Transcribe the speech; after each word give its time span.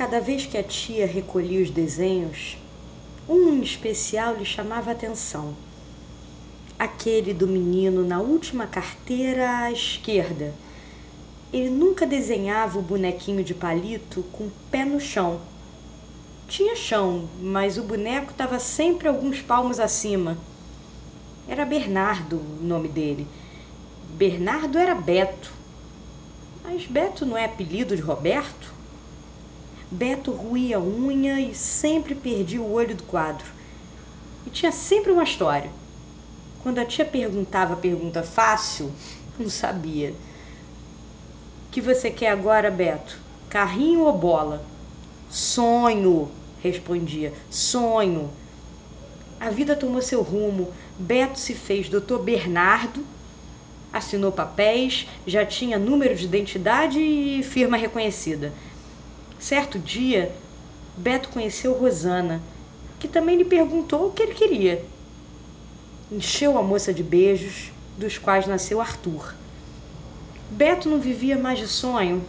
Cada 0.00 0.18
vez 0.18 0.46
que 0.46 0.56
a 0.56 0.62
tia 0.62 1.06
recolhia 1.06 1.62
os 1.62 1.70
desenhos, 1.70 2.56
um 3.28 3.50
em 3.50 3.60
especial 3.60 4.34
lhe 4.34 4.46
chamava 4.46 4.88
a 4.88 4.94
atenção. 4.94 5.54
Aquele 6.78 7.34
do 7.34 7.46
menino 7.46 8.02
na 8.02 8.18
última 8.18 8.66
carteira 8.66 9.64
à 9.64 9.70
esquerda. 9.70 10.54
Ele 11.52 11.68
nunca 11.68 12.06
desenhava 12.06 12.78
o 12.78 12.82
bonequinho 12.82 13.44
de 13.44 13.52
palito 13.52 14.22
com 14.32 14.44
o 14.44 14.52
pé 14.70 14.86
no 14.86 14.98
chão. 14.98 15.38
Tinha 16.48 16.74
chão, 16.74 17.28
mas 17.38 17.76
o 17.76 17.82
boneco 17.82 18.30
estava 18.30 18.58
sempre 18.58 19.06
alguns 19.06 19.42
palmos 19.42 19.78
acima. 19.78 20.38
Era 21.46 21.66
Bernardo 21.66 22.36
o 22.36 22.64
nome 22.64 22.88
dele. 22.88 23.26
Bernardo 24.14 24.78
era 24.78 24.94
Beto. 24.94 25.52
Mas 26.64 26.86
Beto 26.86 27.26
não 27.26 27.36
é 27.36 27.44
apelido 27.44 27.94
de 27.94 28.00
Roberto? 28.00 28.69
Beto 29.90 30.30
ruía 30.30 30.76
a 30.76 30.80
unha 30.80 31.40
e 31.40 31.52
sempre 31.52 32.14
perdia 32.14 32.62
o 32.62 32.72
olho 32.72 32.94
do 32.94 33.02
quadro. 33.02 33.46
E 34.46 34.50
tinha 34.50 34.70
sempre 34.70 35.10
uma 35.10 35.24
história. 35.24 35.70
Quando 36.62 36.78
a 36.78 36.84
tia 36.84 37.04
perguntava 37.04 37.74
a 37.74 37.76
pergunta 37.76 38.22
fácil, 38.22 38.92
não 39.36 39.48
sabia. 39.50 40.10
O 40.10 41.72
que 41.72 41.80
você 41.80 42.08
quer 42.08 42.28
agora, 42.28 42.70
Beto? 42.70 43.18
Carrinho 43.48 44.02
ou 44.02 44.16
bola? 44.16 44.64
Sonho, 45.28 46.30
respondia. 46.62 47.32
Sonho. 47.50 48.30
A 49.40 49.50
vida 49.50 49.74
tomou 49.74 50.00
seu 50.00 50.22
rumo. 50.22 50.72
Beto 50.96 51.36
se 51.36 51.54
fez 51.54 51.88
doutor 51.88 52.22
Bernardo, 52.22 53.04
assinou 53.92 54.30
papéis, 54.30 55.08
já 55.26 55.44
tinha 55.44 55.78
número 55.78 56.14
de 56.14 56.24
identidade 56.26 57.00
e 57.00 57.42
firma 57.42 57.76
reconhecida. 57.76 58.52
Certo 59.40 59.78
dia, 59.78 60.36
Beto 60.94 61.30
conheceu 61.30 61.72
Rosana, 61.72 62.42
que 62.98 63.08
também 63.08 63.38
lhe 63.38 63.44
perguntou 63.46 64.08
o 64.08 64.12
que 64.12 64.22
ele 64.22 64.34
queria. 64.34 64.84
Encheu 66.12 66.58
a 66.58 66.62
moça 66.62 66.92
de 66.92 67.02
beijos, 67.02 67.72
dos 67.96 68.18
quais 68.18 68.46
nasceu 68.46 68.82
Arthur. 68.82 69.34
Beto 70.50 70.90
não 70.90 71.00
vivia 71.00 71.38
mais 71.38 71.58
de 71.58 71.66
sonho. 71.66 72.22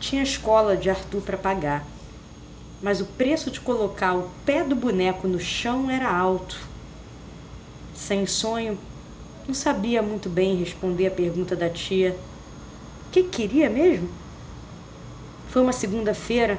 Tinha 0.00 0.24
escola 0.24 0.76
de 0.76 0.90
Arthur 0.90 1.22
para 1.22 1.38
pagar. 1.38 1.86
Mas 2.82 3.00
o 3.00 3.06
preço 3.06 3.48
de 3.48 3.60
colocar 3.60 4.16
o 4.16 4.28
pé 4.44 4.64
do 4.64 4.74
boneco 4.74 5.28
no 5.28 5.38
chão 5.38 5.88
era 5.88 6.12
alto. 6.12 6.58
Sem 7.94 8.26
sonho, 8.26 8.76
não 9.46 9.54
sabia 9.54 10.02
muito 10.02 10.28
bem 10.28 10.56
responder 10.56 11.06
a 11.06 11.10
pergunta 11.12 11.54
da 11.54 11.70
tia. 11.70 12.10
O 13.06 13.10
que 13.12 13.22
queria 13.22 13.70
mesmo? 13.70 14.08
Foi 15.52 15.60
uma 15.60 15.72
segunda-feira. 15.74 16.56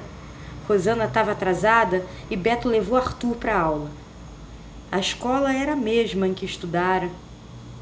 Rosana 0.67 1.05
estava 1.05 1.31
atrasada 1.31 2.05
e 2.29 2.37
Beto 2.37 2.69
levou 2.69 2.95
Arthur 2.95 3.35
para 3.37 3.57
aula. 3.57 3.89
A 4.91 4.99
escola 4.99 5.51
era 5.51 5.73
a 5.73 5.75
mesma 5.75 6.27
em 6.27 6.33
que 6.35 6.45
estudara. 6.45 7.09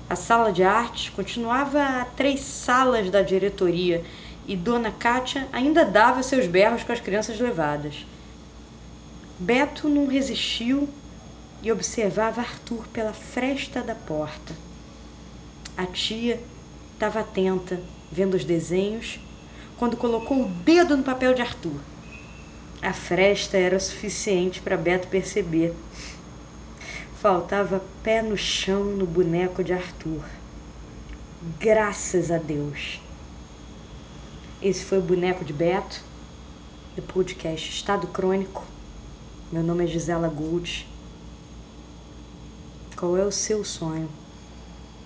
A 0.10 0.16
sala 0.16 0.54
de 0.54 0.64
artes 0.64 1.10
continuava 1.10 1.84
a 1.84 2.06
três 2.06 2.40
salas 2.40 3.10
da 3.10 3.22
diretoria 3.22 4.06
e 4.48 4.56
Dona 4.56 4.90
Cátia 4.90 5.50
ainda 5.52 5.84
dava 5.84 6.24
seus 6.24 6.48
berros 6.48 6.82
com 6.82 6.94
as 6.94 7.02
crianças 7.02 7.38
levadas. 7.42 8.06
Beto 9.38 9.90
não 9.90 10.08
resistiu 10.08 10.88
e 11.62 11.74
observava 11.74 12.40
Arthur 12.40 12.88
pela 12.88 13.12
fresta 13.12 13.82
da 13.82 13.96
porta. 13.96 14.56
A 15.76 15.86
tia 15.86 16.42
estava 16.94 17.20
atenta, 17.20 17.82
vendo 18.10 18.36
os 18.36 18.46
desenhos 18.46 19.20
quando 19.82 19.98
colocou 19.98 20.44
o 20.44 20.48
dedo 20.48 20.96
no 20.96 21.02
papel 21.02 21.34
de 21.34 21.42
Arthur. 21.42 21.82
A 22.84 22.94
fresta 22.94 23.58
era 23.58 23.80
suficiente 23.80 24.62
para 24.62 24.78
Beto 24.78 25.08
perceber. 25.08 25.74
Faltava 27.20 27.84
pé 28.04 28.22
no 28.22 28.38
chão 28.38 28.84
no 28.84 29.08
boneco 29.08 29.64
de 29.64 29.74
Arthur. 29.74 30.24
Graças 31.60 32.30
a 32.30 32.38
Deus. 32.38 33.02
Esse 34.62 34.86
foi 34.86 35.00
o 35.00 35.02
boneco 35.02 35.44
de 35.44 35.52
Beto, 35.52 36.04
do 36.96 37.02
podcast 37.02 37.68
Estado 37.68 38.06
Crônico. 38.06 38.64
Meu 39.52 39.64
nome 39.64 39.86
é 39.86 39.88
Gisela 39.88 40.28
Gould. 40.28 40.88
Qual 42.96 43.18
é 43.18 43.26
o 43.26 43.32
seu 43.32 43.66
sonho? 43.66 44.08